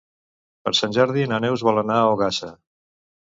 Per 0.67 0.71
Sant 0.77 0.95
Jordi 0.95 1.27
na 1.33 1.39
Neus 1.45 1.63
vol 1.69 1.81
anar 1.81 1.99
a 2.05 2.09
Ogassa. 2.15 2.49